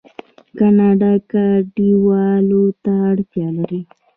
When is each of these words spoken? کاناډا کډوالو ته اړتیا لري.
کاناډا 0.57 1.11
کډوالو 1.31 2.63
ته 2.83 2.93
اړتیا 3.11 3.47
لري. 3.57 3.81